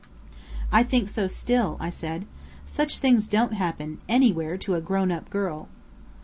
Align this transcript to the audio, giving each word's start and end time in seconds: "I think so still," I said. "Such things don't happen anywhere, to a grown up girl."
"I 0.71 0.81
think 0.81 1.09
so 1.09 1.27
still," 1.27 1.77
I 1.79 1.91
said. 1.91 2.25
"Such 2.65 2.97
things 2.97 3.27
don't 3.27 3.53
happen 3.53 3.99
anywhere, 4.09 4.57
to 4.57 4.73
a 4.73 4.81
grown 4.81 5.11
up 5.11 5.29
girl." 5.29 5.67